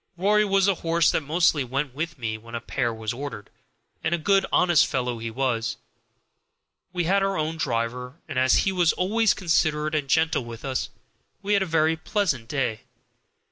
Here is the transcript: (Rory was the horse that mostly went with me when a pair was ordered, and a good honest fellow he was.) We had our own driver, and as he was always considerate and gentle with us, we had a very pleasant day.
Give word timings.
(Rory 0.17 0.43
was 0.45 0.65
the 0.65 0.73
horse 0.73 1.11
that 1.11 1.21
mostly 1.21 1.63
went 1.63 1.93
with 1.93 2.17
me 2.17 2.35
when 2.35 2.55
a 2.55 2.59
pair 2.59 2.91
was 2.91 3.13
ordered, 3.13 3.51
and 4.03 4.15
a 4.15 4.17
good 4.17 4.47
honest 4.51 4.87
fellow 4.87 5.19
he 5.19 5.29
was.) 5.29 5.77
We 6.91 7.03
had 7.03 7.21
our 7.21 7.37
own 7.37 7.57
driver, 7.57 8.15
and 8.27 8.39
as 8.39 8.55
he 8.65 8.71
was 8.71 8.93
always 8.93 9.35
considerate 9.35 9.93
and 9.93 10.09
gentle 10.09 10.43
with 10.43 10.65
us, 10.65 10.89
we 11.43 11.53
had 11.53 11.61
a 11.61 11.67
very 11.67 11.95
pleasant 11.95 12.47
day. 12.47 12.79